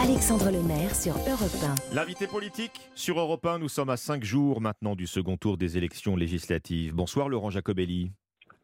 Alexandre 0.00 0.52
Lemaire 0.52 0.94
sur 0.94 1.14
Europe 1.14 1.50
1. 1.90 1.94
L'invité 1.94 2.28
politique 2.28 2.88
sur 2.94 3.18
Europe 3.18 3.44
1, 3.44 3.58
nous 3.58 3.68
sommes 3.68 3.90
à 3.90 3.96
cinq 3.96 4.22
jours 4.22 4.60
maintenant 4.60 4.94
du 4.94 5.08
second 5.08 5.36
tour 5.36 5.56
des 5.56 5.76
élections 5.76 6.14
législatives. 6.14 6.94
Bonsoir 6.94 7.28
Laurent 7.28 7.50
Jacobelli. 7.50 8.12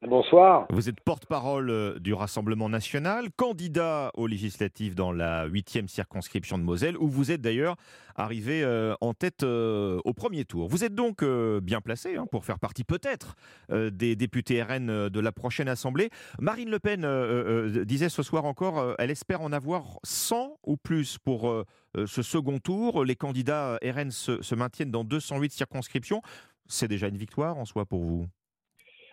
Bonsoir. 0.06 0.67
Vous 0.71 0.90
êtes 0.90 1.01
porte-parole 1.01 1.71
euh, 1.71 1.98
du 1.98 2.12
Rassemblement 2.12 2.69
national, 2.69 3.29
candidat 3.37 4.11
aux 4.15 4.27
législatives 4.27 4.95
dans 4.95 5.12
la 5.12 5.46
huitième 5.46 5.88
circonscription 5.88 6.58
de 6.58 6.63
Moselle, 6.63 6.99
où 6.99 7.08
vous 7.08 7.33
êtes 7.33 7.40
d'ailleurs 7.40 7.77
arrivé 8.14 8.63
euh, 8.63 8.95
en 9.01 9.14
tête 9.14 9.45
euh, 9.45 10.01
au 10.04 10.13
premier 10.13 10.45
tour. 10.45 10.69
Vous 10.69 10.85
êtes 10.85 10.95
donc 10.95 11.24
bien 11.24 11.81
placé 11.81 12.17
hein, 12.17 12.27
pour 12.31 12.45
faire 12.45 12.59
partie 12.59 12.85
peut-être 12.85 13.35
des 13.71 14.14
députés 14.14 14.63
RN 14.63 15.09
de 15.09 15.21
la 15.21 15.32
prochaine 15.32 15.69
Assemblée. 15.69 16.10
Marine 16.38 16.70
Le 16.70 16.78
Pen 16.78 17.84
disait 17.84 18.09
ce 18.09 18.23
soir 18.23 18.45
encore, 18.45 18.95
elle 18.98 19.10
espère 19.10 19.41
en 19.41 19.52
avoir 19.52 19.98
100 20.02 20.59
ou 20.64 20.77
plus 20.77 21.18
pour 21.18 21.64
ce 21.95 22.23
second 22.23 22.59
tour. 22.59 23.05
Les 23.05 23.16
candidats 23.16 23.78
RN 23.82 24.10
se, 24.10 24.42
se 24.42 24.55
maintiennent 24.55 24.91
dans 24.91 25.05
208 25.05 25.52
circonscriptions. 25.52 26.23
C'est 26.66 26.88
déjà 26.88 27.09
une 27.09 27.16
victoire 27.16 27.59
en 27.59 27.64
soi 27.64 27.84
pour 27.84 28.05
vous? 28.05 28.27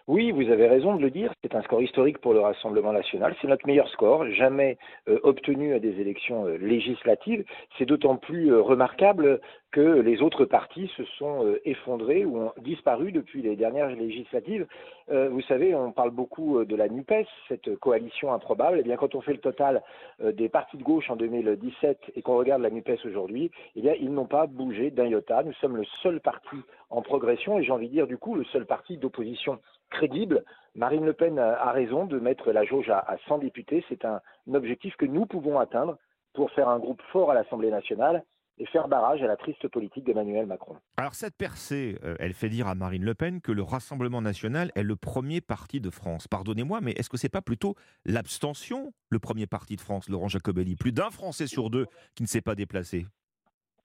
Oui, 0.08 0.32
vous 0.32 0.50
avez 0.50 0.68
raison 0.68 0.96
de 0.96 1.02
le 1.02 1.12
dire. 1.12 1.32
C'est 1.44 1.54
un 1.54 1.62
score 1.62 1.82
historique 1.82 2.18
pour 2.18 2.34
le 2.34 2.40
Rassemblement 2.40 2.92
national. 2.92 3.36
C'est 3.40 3.48
notre 3.48 3.68
meilleur 3.68 3.88
score, 3.90 4.26
jamais 4.32 4.78
euh, 5.08 5.20
obtenu 5.22 5.76
à 5.76 5.80
des 5.80 6.00
élections 6.02 6.48
euh, 6.48 6.58
législatives. 6.58 7.46
C'est 7.78 7.86
d'autant 7.86 8.16
plus 8.16 8.52
euh, 8.52 8.62
remarquable 8.62 9.40
que 9.72 10.02
les 10.02 10.22
autres 10.22 10.46
partis 10.46 10.92
se 10.98 11.04
sont 11.18 11.56
effondrés 11.64 12.26
ou 12.26 12.42
ont 12.42 12.52
disparu 12.58 13.14
depuis 13.14 13.42
les 13.42 13.56
dernières 13.56 13.88
législatives. 13.88 14.68
vous 15.08 15.42
savez, 15.44 15.74
on 15.74 15.94
parle 15.94 16.12
beaucoup 16.12 16.66
de 16.66 16.76
la 16.76 16.90
NUPES, 16.90 17.26
cette 17.48 17.78
coalition 17.78 18.34
improbable. 18.34 18.80
Eh 18.82 18.84
bien, 18.84 18.98
quand 18.98 19.16
on 19.16 19.22
fait 19.22 19.32
le 19.32 19.40
total 19.40 19.82
des 20.22 20.50
partis 20.50 20.76
de 20.76 20.84
gauche 20.84 21.10
en 21.10 21.16
2017 21.16 22.00
et 22.18 22.22
qu'on 22.22 22.36
regarde 22.36 22.62
la 22.62 22.70
NUPES 22.70 23.06
aujourd'hui, 23.06 23.50
eh 23.78 23.82
bien, 23.82 23.94
ils 23.98 24.12
n'ont 24.12 24.26
pas 24.26 24.46
bougé 24.46 24.92
d'un 24.92 25.06
iota. 25.06 25.42
Nous 25.44 25.54
sommes 25.62 25.78
le 25.78 25.86
seul 26.04 26.20
parti 26.20 26.58
en 26.90 27.02
progression 27.02 27.58
et 27.58 27.64
j'ai 27.64 27.72
envie 27.72 27.88
de 27.88 27.94
dire, 27.94 28.08
du 28.08 28.18
coup, 28.18 28.36
le 28.36 28.44
seul 28.44 28.66
parti 28.66 28.98
d'opposition 28.98 29.58
crédible. 29.92 30.44
Marine 30.76 31.06
Le 31.06 31.14
Pen 31.14 31.38
a 31.38 31.72
raison 31.72 32.06
de 32.06 32.18
mettre 32.20 32.52
la 32.52 32.64
jauge 32.64 32.90
à 32.90 33.18
100 33.28 33.40
députés. 33.40 33.84
C'est 33.90 34.06
un 34.06 34.22
objectif 34.54 34.96
que 34.96 35.06
nous 35.06 35.26
pouvons 35.26 35.60
atteindre 35.60 35.98
pour 36.34 36.50
faire 36.52 36.70
un 36.70 36.80
groupe 36.80 37.02
fort 37.12 37.32
à 37.32 37.34
l'Assemblée 37.34 37.72
nationale 37.72 38.24
et 38.58 38.66
faire 38.68 38.88
barrage 38.88 39.22
à 39.24 39.28
la 39.28 39.38
triste 39.38 39.68
politique 39.70 40.04
d'Emmanuel 40.04 40.46
Macron. 40.46 40.76
Alors 40.98 41.16
cette 41.16 41.36
percée, 41.36 41.98
euh, 42.04 42.16
elle 42.20 42.34
fait 42.34 42.50
dire 42.50 42.68
à 42.68 42.76
Marine 42.76 43.04
Le 43.04 43.16
Pen 43.16 43.42
que 43.42 43.52
le 43.52 43.64
Rassemblement 43.64 44.22
national 44.22 44.72
est 44.76 44.84
le 44.84 44.96
premier 44.96 45.42
parti 45.42 45.82
de 45.82 45.90
France. 45.90 46.28
Pardonnez-moi, 46.28 46.80
mais 46.82 46.92
est-ce 46.92 47.10
que 47.10 47.18
c'est 47.18 47.30
pas 47.30 47.42
plutôt 47.42 47.76
l'abstention, 48.06 48.94
le 49.10 49.20
premier 49.20 49.48
parti 49.48 49.76
de 49.78 49.82
France, 49.82 50.10
Laurent 50.10 50.28
Jacobelli? 50.28 50.76
Plus 50.76 50.92
d'un 50.92 51.10
Français 51.10 51.48
sur 51.48 51.70
deux 51.70 51.88
qui 52.16 52.24
ne 52.24 52.28
s'est 52.28 52.42
pas 52.42 52.56
déplacé 52.56 53.06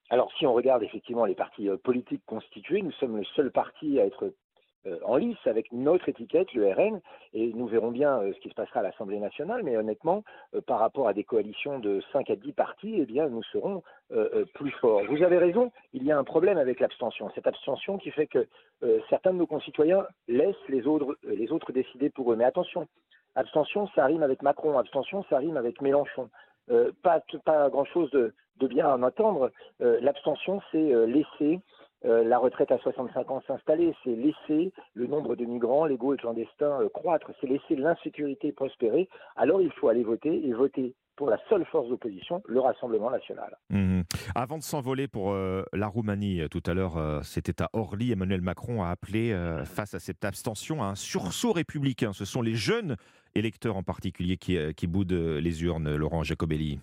alors, 0.09 0.31
si 0.39 0.47
on 0.47 0.55
regarde 0.55 0.85
effectivement 0.85 1.25
les 1.25 1.35
partis 1.35 1.69
euh, 1.69 1.77
politiques 1.77 2.23
constitués, 2.27 2.81
nous 2.81 2.93
sommes 2.93 3.17
le 3.17 3.25
seul 3.35 3.51
parti 3.51 3.99
à 3.99 4.07
être 4.07 4.33
en 5.05 5.17
lice 5.17 5.39
avec 5.47 5.73
notre 5.73 6.09
étiquette, 6.09 6.53
le 6.55 6.71
RN, 6.71 7.01
et 7.33 7.53
nous 7.55 7.67
verrons 7.67 7.91
bien 7.91 8.21
euh, 8.21 8.33
ce 8.35 8.41
qui 8.41 8.49
se 8.49 8.55
passera 8.55 8.81
à 8.81 8.83
l'Assemblée 8.83 9.19
nationale, 9.19 9.63
mais 9.63 9.77
honnêtement, 9.77 10.23
euh, 10.55 10.61
par 10.61 10.79
rapport 10.79 11.09
à 11.09 11.13
des 11.13 11.25
coalitions 11.25 11.79
de 11.79 12.03
5 12.13 12.31
à 12.31 12.37
10 12.37 12.53
partis, 12.53 12.97
eh 12.99 13.07
bien, 13.07 13.29
nous 13.29 13.43
serons 13.45 13.83
plus 14.55 14.71
forts. 14.71 15.03
Vous 15.09 15.25
avez 15.25 15.37
raison, 15.37 15.73
il 15.93 16.05
y 16.05 16.13
a 16.13 16.19
un 16.19 16.23
problème 16.23 16.59
avec 16.59 16.79
l'abstention. 16.79 17.29
Cette 17.35 17.49
abstention 17.49 17.99
qui 17.99 18.13
fait 18.13 18.29
que 18.29 18.47
certains 19.11 19.33
de 19.33 19.39
nos 19.39 19.49
concitoyens 19.49 20.07
laissent 20.29 20.55
les 20.69 20.87
autres, 20.87 21.17
les 21.25 21.51
autres 21.51 21.73
décider 21.73 22.09
pour 22.09 22.33
eux. 22.33 22.37
Mais 22.37 22.45
attention, 22.45 22.87
abstention, 23.35 23.89
ça 23.97 24.05
rime 24.05 24.23
avec 24.23 24.43
Macron, 24.43 24.79
abstention, 24.79 25.25
ça 25.29 25.39
rime 25.39 25.57
avec 25.57 25.81
Mélenchon. 25.83 26.31
pas, 27.03 27.21
pas 27.45 27.69
grand-chose 27.69 28.11
de, 28.13 28.33
de, 28.61 28.67
bien 28.69 28.87
à 28.87 28.97
en. 28.97 29.51
L'abstention, 29.81 30.63
c'est 30.71 31.07
laisser 31.07 31.59
euh, 32.05 32.25
la 32.25 32.39
retraite 32.39 32.71
à 32.71 32.79
65 32.79 33.31
ans 33.31 33.43
s'installer, 33.47 33.95
c'est 34.05 34.15
laisser 34.15 34.73
le 34.95 35.07
nombre 35.07 35.35
de 35.35 35.45
migrants 35.45 35.87
légaux 35.87 36.15
et 36.15 36.17
clandestins 36.17 36.81
euh, 36.83 36.89
croître, 36.89 37.31
c'est 37.41 37.47
laisser 37.47 37.75
l'insécurité 37.75 38.53
prospérer. 38.53 39.09
Alors 39.35 39.63
il 39.63 39.73
faut 39.73 39.89
aller 39.89 40.05
voter 40.05 40.47
et 40.47 40.53
voter 40.53 40.95
pour 41.17 41.31
la 41.31 41.39
seule 41.49 41.65
force 41.65 41.89
d'opposition, 41.89 42.43
le 42.47 42.61
Rassemblement 42.61 43.11
national. 43.11 43.57
Mmh. 43.71 44.03
Avant 44.35 44.59
de 44.59 44.63
s'envoler 44.63 45.09
pour 45.09 45.33
euh, 45.33 45.65
la 45.73 45.87
Roumanie, 45.87 46.43
tout 46.51 46.63
à 46.67 46.75
l'heure, 46.75 47.25
c'était 47.25 47.63
à 47.63 47.71
Orly, 47.73 48.13
Emmanuel 48.13 48.43
Macron 48.43 48.83
a 48.83 48.91
appelé, 48.91 49.35
face 49.65 49.95
à 49.95 49.99
cette 49.99 50.27
abstention, 50.27 50.83
à 50.83 50.89
un 50.89 50.95
sursaut 50.95 51.53
républicain. 51.53 52.13
Ce 52.13 52.27
sont 52.27 52.43
les 52.43 52.55
jeunes 52.55 52.97
électeurs 53.35 53.79
en 53.79 53.83
particulier 53.83 54.37
qui, 54.37 54.59
qui 54.75 54.87
boudent 54.87 55.13
les 55.13 55.65
urnes, 55.65 55.97
Laurent 55.97 56.23
Jacobelli. 56.23 56.81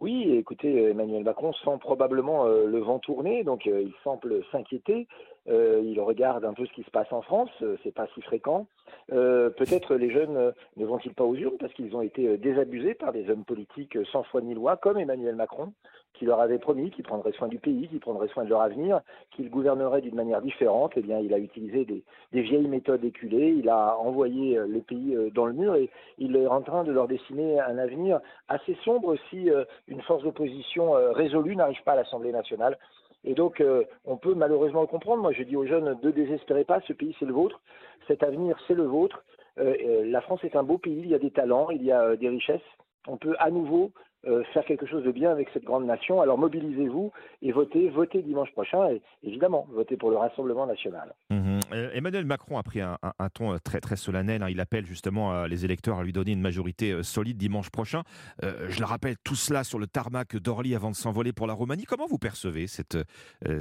Oui, 0.00 0.32
écoutez, 0.32 0.90
Emmanuel 0.90 1.24
Macron 1.24 1.52
sent 1.52 1.76
probablement 1.78 2.46
euh, 2.46 2.66
le 2.66 2.78
vent 2.78 2.98
tourner, 3.00 3.44
donc 3.44 3.66
euh, 3.66 3.82
il 3.82 3.92
semble 4.02 4.42
s'inquiéter. 4.50 5.06
Euh, 5.50 5.82
il 5.84 6.00
regarde 6.00 6.42
un 6.46 6.54
peu 6.54 6.64
ce 6.64 6.72
qui 6.72 6.82
se 6.84 6.90
passe 6.90 7.12
en 7.12 7.20
France, 7.20 7.50
c'est 7.82 7.94
pas 7.94 8.06
si 8.14 8.22
fréquent. 8.22 8.66
Peut-être 9.08 9.96
les 9.96 10.10
jeunes 10.10 10.52
ne 10.76 10.86
vont-ils 10.86 11.14
pas 11.14 11.24
aux 11.24 11.34
urnes 11.34 11.56
parce 11.58 11.72
qu'ils 11.74 11.94
ont 11.96 12.02
été 12.02 12.38
désabusés 12.38 12.94
par 12.94 13.12
des 13.12 13.28
hommes 13.28 13.44
politiques 13.44 13.98
sans 14.12 14.22
foi 14.24 14.40
ni 14.40 14.54
loi, 14.54 14.76
comme 14.76 14.98
Emmanuel 14.98 15.34
Macron 15.34 15.72
qui 16.14 16.26
leur 16.26 16.40
avait 16.40 16.58
promis 16.58 16.90
qu'il 16.90 17.04
prendrait 17.04 17.32
soin 17.32 17.48
du 17.48 17.58
pays, 17.58 17.88
qu'il 17.88 17.98
prendrait 17.98 18.28
soin 18.28 18.44
de 18.44 18.50
leur 18.50 18.60
avenir, 18.60 19.00
qu'il 19.30 19.48
gouvernerait 19.48 20.02
d'une 20.02 20.16
manière 20.16 20.42
différente, 20.42 20.92
eh 20.96 21.00
bien, 21.00 21.18
il 21.18 21.32
a 21.32 21.38
utilisé 21.38 21.86
des, 21.86 22.02
vieilles 22.42 22.68
méthodes 22.68 23.04
éculées, 23.04 23.54
il 23.56 23.70
a 23.70 23.96
envoyé 23.96 24.56
le 24.56 24.80
pays 24.80 25.16
dans 25.34 25.46
le 25.46 25.54
mur 25.54 25.76
et 25.76 25.88
il 26.18 26.36
est 26.36 26.46
en 26.46 26.60
train 26.60 26.84
de 26.84 26.92
leur 26.92 27.08
dessiner 27.08 27.58
un 27.60 27.78
avenir 27.78 28.20
assez 28.48 28.76
sombre 28.84 29.16
si 29.30 29.48
une 29.90 30.00
force 30.02 30.22
d'opposition 30.22 30.92
résolue 31.12 31.56
n'arrive 31.56 31.82
pas 31.84 31.92
à 31.92 31.96
l'Assemblée 31.96 32.32
nationale. 32.32 32.78
Et 33.24 33.34
donc, 33.34 33.62
on 34.06 34.16
peut 34.16 34.34
malheureusement 34.34 34.80
le 34.80 34.86
comprendre. 34.86 35.20
Moi, 35.20 35.32
je 35.32 35.42
dis 35.42 35.56
aux 35.56 35.66
jeunes, 35.66 35.98
ne 36.02 36.10
désespérez 36.10 36.64
pas, 36.64 36.80
ce 36.88 36.94
pays, 36.94 37.14
c'est 37.18 37.26
le 37.26 37.34
vôtre. 37.34 37.60
Cet 38.08 38.22
avenir, 38.22 38.56
c'est 38.66 38.74
le 38.74 38.84
vôtre. 38.84 39.22
la 39.56 40.20
France 40.22 40.42
est 40.44 40.56
un 40.56 40.62
beau 40.62 40.78
pays, 40.78 41.00
il 41.00 41.08
y 41.08 41.14
a 41.14 41.18
des 41.18 41.30
talents, 41.30 41.68
il 41.70 41.82
y 41.82 41.92
a 41.92 42.16
des 42.16 42.28
richesses. 42.28 42.60
On 43.06 43.16
peut 43.16 43.34
à 43.38 43.50
nouveau 43.50 43.92
euh, 44.26 44.44
faire 44.52 44.64
quelque 44.66 44.86
chose 44.86 45.02
de 45.02 45.12
bien 45.12 45.30
avec 45.30 45.48
cette 45.54 45.64
grande 45.64 45.86
nation. 45.86 46.20
Alors 46.20 46.36
mobilisez-vous 46.36 47.10
et 47.40 47.52
votez, 47.52 47.88
votez 47.88 48.20
dimanche 48.20 48.52
prochain 48.52 48.90
et 48.90 49.00
évidemment, 49.22 49.66
votez 49.72 49.96
pour 49.96 50.10
le 50.10 50.18
Rassemblement 50.18 50.66
national. 50.66 51.14
Mhm. 51.30 51.60
Euh, 51.72 51.90
Emmanuel 51.94 52.26
Macron 52.26 52.58
a 52.58 52.62
pris 52.62 52.82
un, 52.82 52.98
ton 53.32 53.54
euh, 53.54 53.58
très, 53.64 53.80
très 53.80 53.96
solennel. 53.96 54.42
Hein. 54.42 54.50
Il 54.50 54.60
appelle 54.60 54.84
justement 54.84 55.44
les 55.44 55.64
électeurs 55.64 55.98
à 55.98 56.04
lui 56.04 56.12
donner 56.12 56.32
une 56.32 56.40
majorité 56.40 57.02
solide 57.02 57.38
dimanche 57.38 57.70
prochain. 57.70 58.02
je 58.42 58.78
le 58.78 58.84
rappelle, 58.84 59.16
tout 59.24 59.34
cela 59.34 59.64
sur 59.64 59.78
le 59.78 59.86
tarmac 59.86 60.36
d'Orly 60.36 60.74
avant 60.74 60.90
de 60.90 60.96
s'envoler 60.96 61.32
pour 61.32 61.46
la 61.46 61.54
Roumanie. 61.54 61.84
Comment 61.84 62.06
vous 62.06 62.18
percevez 62.18 62.66
cette, 62.66 62.98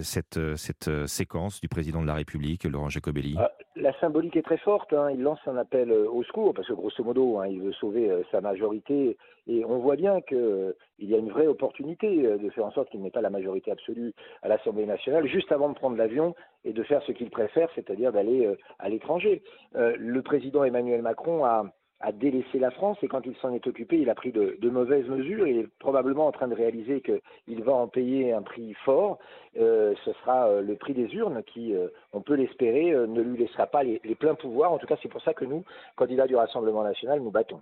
cette, 0.02 0.40
cette 0.56 1.08
séquence 1.08 1.62
du 1.62 1.68
président 1.68 2.02
de 2.02 2.08
la 2.08 2.16
République, 2.16 2.64
Laurent 2.66 2.90
Jacobelli? 2.90 3.38
La 3.76 3.94
symbolique 4.00 4.36
est 4.36 4.42
très 4.42 4.58
forte. 4.58 4.94
Hein. 4.94 5.12
Il 5.12 5.22
lance 5.22 5.40
un 5.46 5.58
appel 5.58 5.92
au 5.92 6.24
secours 6.24 6.54
parce 6.54 6.68
que 6.68 6.74
grosso 6.74 7.04
modo, 7.04 7.38
hein, 7.38 7.48
il 7.48 7.62
veut 7.62 7.74
sauver 7.74 8.12
sa 8.32 8.42
majorité 8.42 9.18
et 9.50 9.66
on 9.66 9.80
voit 9.80 9.96
bien 9.96 10.22
qu'il 10.22 10.38
euh, 10.38 10.74
y 11.00 11.16
a 11.16 11.18
une 11.18 11.32
vraie 11.32 11.48
opportunité 11.48 12.26
euh, 12.26 12.38
de 12.38 12.50
faire 12.52 12.66
en 12.66 12.72
sorte 12.72 12.90
qu'il 12.90 13.02
n'ait 13.02 13.10
pas 13.10 13.22
la 13.22 13.32
majorité 13.32 13.72
absolue 13.72 14.14
à 14.44 14.48
l'Assemblée 14.48 14.86
nationale, 14.86 15.26
juste 15.26 15.52
avant 15.52 15.70
de 15.70 15.74
prendre 15.74 15.98
l'avion 15.98 16.36
et 16.64 16.72
de 16.72 16.84
faire 16.84 17.02
ce 17.04 17.12
qu'il 17.12 17.32
préfère, 17.32 17.68
c'est-à-dire 17.74 18.12
d'aller 18.12 18.46
euh, 18.46 18.56
à 18.78 18.90
l'étranger. 18.90 19.42
le 19.74 20.22
président 20.22 20.64
Emmanuel 20.64 21.02
Macron 21.02 21.46
a, 21.46 21.66
délaissé 22.14 22.60
la 22.60 22.72
France 22.72 22.98
et 23.02 23.08
quand 23.08 23.26
il 23.26 23.36
s'en 23.38 23.54
est 23.54 23.68
occupé, 23.68 23.98
il 23.98 24.10
a 24.10 24.16
pris 24.16 24.32
de, 24.32 24.58
mauvaises 24.70 25.08
mesures. 25.08 25.48
Il 25.48 25.58
est 25.58 25.68
probablement 25.80 26.28
en 26.28 26.32
train 26.32 26.48
de 26.48 26.56
réaliser 26.56 27.02
qu'il 27.02 27.64
va 27.64 27.74
en 27.74 27.88
payer 27.88 28.34
un 28.34 28.42
prix 28.42 28.74
fort. 28.86 29.20
ce 29.56 30.14
sera 30.22 30.62
le 30.62 30.76
prix 30.76 30.94
des 30.94 31.14
urnes 31.16 31.44
qui, 31.44 31.74
on 32.14 32.22
peut 32.22 32.36
l'espérer, 32.36 32.92
ne 32.92 33.22
lui 33.22 33.38
laissera 33.38 33.68
pas 33.68 33.84
les, 33.84 34.00
les 34.04 34.16
pleins 34.16 34.36
pouvoirs. 34.36 34.72
En 34.72 34.78
tout 34.78 34.88
cas, 34.88 34.98
c'est 35.02 35.10
pour 35.10 35.22
ça 35.22 35.34
que 35.34 35.46
nous, 35.46 35.64
candidats 35.96 36.28
du 36.28 36.36
Rassemblement 36.36 36.84
national, 36.84 37.20
nous 37.20 37.32
battons. 37.32 37.62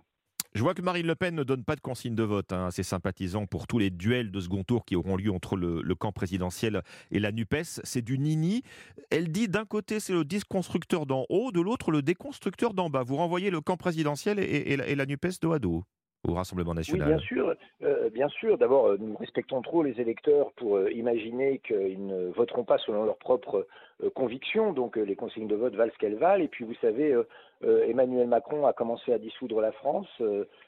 Je 0.53 0.61
vois 0.61 0.73
que 0.73 0.81
Marine 0.81 1.05
Le 1.05 1.15
Pen 1.15 1.35
ne 1.35 1.43
donne 1.43 1.63
pas 1.63 1.75
de 1.75 1.81
consigne 1.81 2.15
de 2.15 2.23
vote 2.23 2.51
hein, 2.51 2.67
à 2.67 2.71
ses 2.71 2.83
sympathisants 2.83 3.45
pour 3.45 3.67
tous 3.67 3.79
les 3.79 3.89
duels 3.89 4.31
de 4.31 4.39
second 4.39 4.63
tour 4.63 4.85
qui 4.85 4.95
auront 4.95 5.15
lieu 5.15 5.31
entre 5.31 5.55
le, 5.55 5.83
camp 5.95 6.11
présidentiel 6.11 6.81
et 7.11 7.19
la 7.19 7.31
NUPES. 7.31 7.81
C'est 7.83 8.01
du 8.01 8.17
nini. 8.17 8.63
Elle 9.09 9.31
dit 9.31 9.47
d'un 9.47 9.65
côté 9.65 9.99
c'est 9.99 10.13
le 10.13 10.25
déconstructeur 10.25 11.05
d'en 11.05 11.25
haut, 11.29 11.51
de 11.51 11.61
l'autre 11.61 11.91
le 11.91 12.01
déconstructeur 12.01 12.73
d'en 12.73 12.89
bas. 12.89 13.03
Vous 13.03 13.17
renvoyez 13.17 13.49
le 13.49 13.61
camp 13.61 13.77
présidentiel 13.77 14.39
et, 14.39 14.75
la, 14.77 15.05
NUPES 15.05 15.39
dos 15.41 15.53
à 15.53 15.59
dos 15.59 15.83
au 16.27 16.33
Rassemblement 16.33 16.73
national. 16.73 17.07
Oui, 17.07 17.13
bien 17.15 17.23
sûr. 17.25 17.55
Euh, 17.83 18.09
bien 18.09 18.29
sûr. 18.29 18.57
D'abord, 18.57 18.87
euh, 18.87 18.97
nous 18.99 19.15
respectons 19.17 19.61
trop 19.61 19.83
les 19.83 19.99
électeurs 19.99 20.51
pour 20.53 20.77
euh, 20.77 20.91
imaginer 20.91 21.59
qu'ils 21.59 22.05
ne 22.05 22.27
voteront 22.27 22.63
pas 22.63 22.77
selon 22.79 23.05
leurs 23.05 23.17
propres 23.17 23.67
convictions. 24.13 24.73
Donc, 24.73 24.95
les 24.95 25.15
consignes 25.15 25.47
de 25.47 25.55
vote 25.55 25.73
valent 25.73 25.91
ce 25.91 25.97
qu'elles 25.97 26.17
valent. 26.17 26.43
Et 26.43 26.47
puis, 26.47 26.65
vous 26.65 26.75
savez, 26.81 27.19
Emmanuel 27.63 28.27
Macron 28.27 28.67
a 28.67 28.73
commencé 28.73 29.11
à 29.11 29.17
dissoudre 29.17 29.59
la 29.59 29.71
France. 29.71 30.07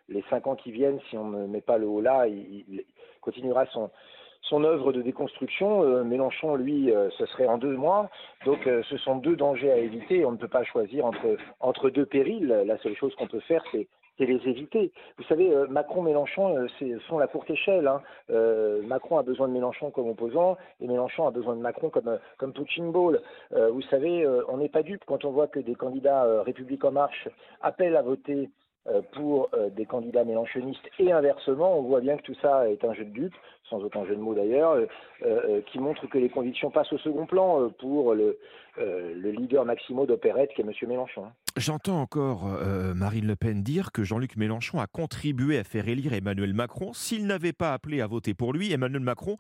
les 0.08 0.24
cinq 0.32 0.48
ans 0.48 0.56
qui 0.56 0.72
viennent, 0.72 1.00
si 1.12 1.18
on 1.18 1.26
ne 1.26 1.46
met 1.46 1.62
pas 1.62 1.78
le 1.78 1.86
haut 1.86 2.02
là, 2.02 2.26
il, 2.28 2.84
continuera 3.22 3.68
son 3.68 3.92
son 4.42 4.64
œuvre 4.64 4.94
de 4.94 5.04
déconstruction. 5.04 6.04
Mélenchon, 6.04 6.56
lui, 6.56 6.92
ce 7.20 7.26
serait 7.28 7.46
en 7.46 7.60
deux 7.60 7.76
mois. 7.76 8.10
Donc, 8.46 8.62
ce 8.66 8.98
sont 8.98 9.18
deux 9.18 9.36
dangers 9.36 9.72
à 9.72 9.78
éviter. 9.78 10.26
On 10.26 10.32
ne 10.32 10.38
peut 10.38 10.48
pas 10.48 10.64
choisir 10.64 11.06
entre, 11.06 11.38
entre 11.60 11.92
deux 11.92 12.08
périls. 12.08 12.48
La 12.48 12.80
seule 12.80 12.96
chose 12.96 13.14
qu'on 13.14 13.28
peut 13.28 13.42
faire, 13.42 13.64
c'est 13.72 13.88
c'est 14.20 14.26
les 14.26 14.48
éviter. 14.48 14.92
Vous 15.18 15.24
savez, 15.24 15.52
euh, 15.52 15.66
Macron-Mélenchon 15.68 16.58
euh, 16.58 17.00
sont 17.08 17.18
la 17.18 17.28
courte 17.28 17.50
échelle. 17.50 17.88
Hein. 17.88 18.02
Euh, 18.30 18.82
Macron 18.84 19.18
a 19.18 19.24
besoin 19.24 19.48
de 19.48 19.54
Mélenchon 19.54 19.90
comme 19.92 20.10
opposant 20.10 20.58
et 20.82 20.88
Mélenchon 20.88 21.26
a 21.26 21.32
besoin 21.32 21.56
de 21.56 21.62
Macron 21.62 21.90
comme, 21.90 22.20
comme 22.38 22.54
punching 22.54 22.92
ball. 22.92 23.22
vous 23.52 23.82
savez, 23.84 24.28
on 24.50 24.58
n'est 24.58 24.70
pas 24.70 24.84
dupe 24.84 25.04
quand 25.06 25.24
on 25.24 25.32
voit 25.32 25.48
que 25.48 25.60
des 25.60 25.76
candidats 25.76 26.44
République 26.44 26.84
en 26.84 26.92
marche 26.92 27.30
appellent 27.62 27.96
à 27.96 28.02
voter 28.02 28.50
pour 29.14 29.50
des 29.72 29.86
candidats 29.86 30.24
mélanchonistes 30.24 30.90
et 31.00 31.12
inversement, 31.12 31.78
on 31.78 31.84
voit 31.84 32.02
bien 32.02 32.18
que 32.18 32.24
tout 32.24 32.36
ça 32.42 32.70
est 32.70 32.84
un 32.84 32.94
jeu 32.94 33.06
de 33.06 33.12
dupes, 33.12 33.36
sans 33.70 33.84
aucun 33.84 34.06
jeu 34.06 34.16
de 34.16 34.22
mots 34.22 34.34
d'ailleurs, 34.34 34.78
qui 35.68 35.80
montre 35.80 36.08
que 36.08 36.18
les 36.18 36.30
convictions 36.30 36.72
passent 36.72 36.92
au 36.94 36.98
second 36.98 37.26
plan 37.26 37.70
pour 37.80 38.14
le, 38.14 38.38
le 38.78 39.32
leader 39.32 39.66
maximo 39.66 40.06
d'opérette 40.06 40.52
qui 40.54 40.62
est 40.62 40.66
M. 40.66 40.74
Mélenchon. 40.88 41.26
J'entends 41.60 42.02
encore 42.02 42.48
Marine 42.96 43.28
Le 43.28 43.36
Pen 43.36 43.62
dire 43.64 43.92
que 43.92 44.04
Jean-Luc 44.04 44.38
Mélenchon 44.38 44.80
a 44.80 44.88
contribué 44.88 45.58
à 45.58 45.66
faire 45.66 45.90
élire 45.90 46.14
Emmanuel 46.14 46.54
Macron. 46.54 46.94
S'il 46.94 47.28
n'avait 47.28 47.52
pas 47.52 47.74
appelé 47.74 48.00
à 48.00 48.08
voter 48.08 48.34
pour 48.34 48.54
lui, 48.54 48.72
Emmanuel 48.72 49.02
Macron 49.02 49.36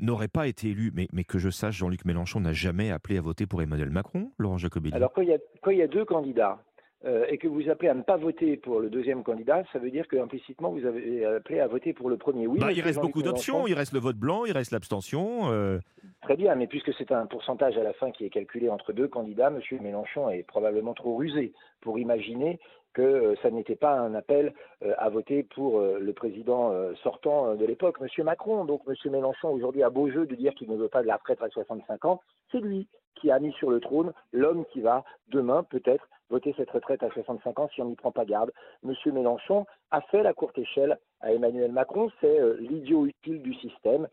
n'aurait 0.00 0.28
pas 0.28 0.46
été 0.46 0.70
élu. 0.70 0.92
Mais, 0.94 1.08
mais 1.12 1.24
que 1.24 1.38
je 1.38 1.50
sache, 1.50 1.76
Jean-Luc 1.76 2.06
Mélenchon 2.06 2.40
n'a 2.40 2.54
jamais 2.54 2.90
appelé 2.90 3.18
à 3.18 3.20
voter 3.20 3.46
pour 3.46 3.60
Emmanuel 3.60 3.90
Macron, 3.90 4.32
Laurent 4.38 4.56
Jacobelli. 4.56 4.94
Alors 4.94 5.12
quand 5.12 5.20
il 5.20 5.28
y 5.28 5.34
a, 5.34 5.38
quand 5.60 5.70
il 5.70 5.78
y 5.78 5.82
a 5.82 5.86
deux 5.86 6.06
candidats 6.06 6.62
euh, 7.04 7.26
et 7.28 7.36
que 7.36 7.46
vous 7.46 7.68
appelez 7.68 7.90
à 7.90 7.94
ne 7.94 8.02
pas 8.02 8.16
voter 8.16 8.56
pour 8.56 8.80
le 8.80 8.88
deuxième 8.88 9.22
candidat, 9.22 9.62
ça 9.72 9.78
veut 9.78 9.90
dire 9.90 10.08
que 10.08 10.16
implicitement 10.16 10.72
vous 10.72 10.86
avez 10.86 11.24
appelé 11.26 11.60
à 11.60 11.68
voter 11.68 11.92
pour 11.92 12.08
le 12.08 12.16
premier. 12.16 12.46
Oui, 12.46 12.58
bah, 12.58 12.72
il 12.72 12.80
reste 12.80 13.00
beaucoup 13.00 13.22
d'options. 13.22 13.66
Il 13.66 13.74
reste 13.74 13.92
le 13.92 14.00
vote 14.00 14.16
blanc, 14.16 14.46
il 14.46 14.52
reste 14.52 14.72
l'abstention. 14.72 15.52
Euh. 15.52 15.78
Très 16.28 16.36
bien, 16.36 16.56
mais 16.56 16.66
puisque 16.66 16.92
c'est 16.92 17.10
un 17.10 17.24
pourcentage 17.24 17.78
à 17.78 17.82
la 17.82 17.94
fin 17.94 18.10
qui 18.10 18.26
est 18.26 18.28
calculé 18.28 18.68
entre 18.68 18.92
deux 18.92 19.08
candidats, 19.08 19.46
M. 19.46 19.62
Mélenchon 19.80 20.28
est 20.28 20.42
probablement 20.42 20.92
trop 20.92 21.16
rusé 21.16 21.54
pour 21.80 21.98
imaginer 21.98 22.60
que 22.92 23.00
euh, 23.00 23.34
ça 23.40 23.50
n'était 23.50 23.76
pas 23.76 23.98
un 23.98 24.14
appel 24.14 24.52
à 24.98 25.08
voter 25.08 25.42
pour 25.42 25.80
le 25.80 26.12
président 26.12 26.74
sortant 27.02 27.54
de 27.54 27.64
l'époque, 27.64 27.96
M. 28.02 28.24
Macron. 28.26 28.66
Donc 28.66 28.82
M. 28.86 28.94
Mélenchon 29.10 29.48
aujourd'hui 29.48 29.82
a 29.82 29.88
beau 29.88 30.10
jeu 30.10 30.26
de 30.26 30.34
dire 30.34 30.54
qu'il 30.54 30.70
ne 30.70 30.76
veut 30.76 30.90
pas 30.90 31.00
de 31.00 31.06
la 31.06 31.16
retraite 31.16 31.40
à 31.40 31.48
65 31.48 32.04
ans. 32.04 32.20
C'est 32.52 32.60
lui 32.60 32.88
qui 33.14 33.30
a 33.30 33.38
mis 33.38 33.52
sur 33.54 33.70
le 33.70 33.80
trône 33.80 34.12
l'homme 34.30 34.66
qui 34.66 34.82
va 34.82 35.04
demain 35.28 35.62
peut-être 35.62 36.10
voter 36.28 36.54
cette 36.58 36.70
retraite 36.70 37.02
à 37.02 37.08
65 37.08 37.58
ans 37.58 37.70
si 37.74 37.80
on 37.80 37.86
n'y 37.86 37.96
prend 37.96 38.12
pas 38.12 38.26
garde. 38.26 38.52
Monsieur 38.82 39.12
Mélenchon 39.12 39.64
a 39.90 40.02
fait 40.02 40.22
la 40.22 40.34
courte 40.34 40.58
échelle 40.58 40.98
à 41.22 41.32
Emmanuel 41.32 41.72
Macron, 41.72 42.10
c'est 42.20 42.38
euh, 42.38 42.58
l'idiot 42.60 43.06
utile 43.06 43.40
du 43.40 43.54
système, 43.54 44.08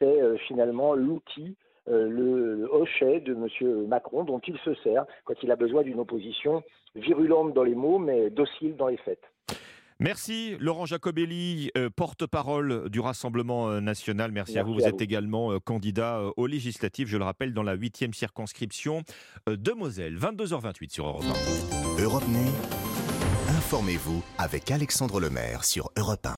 c'est 0.00 0.22
euh, 0.22 0.36
finalement 0.48 0.94
l'outil, 0.94 1.56
euh, 1.88 2.08
le, 2.08 2.68
hochet 2.72 3.20
de 3.20 3.34
Monsieur 3.34 3.86
Macron 3.86 4.24
dont 4.24 4.40
il 4.46 4.58
se 4.58 4.74
sert 4.76 5.04
quand 5.24 5.34
il 5.42 5.50
a 5.50 5.56
besoin 5.56 5.82
d'une 5.82 6.00
opposition 6.00 6.62
virulente 6.94 7.54
dans 7.54 7.62
les 7.62 7.74
mots 7.74 7.98
mais 7.98 8.30
docile 8.30 8.76
dans 8.76 8.88
les 8.88 8.96
faits. 8.98 9.22
Merci 9.98 10.56
Laurent 10.60 10.84
Jacobelli, 10.84 11.70
euh, 11.76 11.88
porte-parole 11.88 12.90
du 12.90 13.00
Rassemblement 13.00 13.70
euh, 13.70 13.80
national. 13.80 14.30
Merci, 14.30 14.58
à 14.58 14.62
vous. 14.62 14.74
Vous 14.74 14.84
êtes 14.84 15.00
également 15.00 15.52
euh, 15.52 15.58
candidat 15.58 16.20
aux 16.36 16.46
législatives, 16.46 17.08
je 17.08 17.16
le 17.16 17.24
rappelle, 17.24 17.54
dans 17.54 17.62
la 17.62 17.74
huitième 17.74 18.12
circonscription 18.12 19.02
de 19.46 19.72
Moselle. 19.72 20.18
22h28 20.18 20.90
sur 20.90 21.06
Europe 21.06 21.24
1. 21.98 22.02
Europe 22.02 22.24
informez-vous 23.48 24.22
avec 24.38 24.70
Alexandre 24.70 25.18
Lemaire 25.18 25.64
sur 25.64 25.90
Europe 25.96 26.26
1. 26.26 26.34